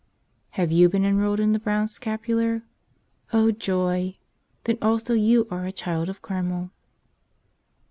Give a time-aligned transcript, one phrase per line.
[0.57, 2.63] Have you been enrolled in the Brown Scapular?
[3.31, 4.17] Oh joy!
[4.63, 6.71] Then also you are a child of Carmel.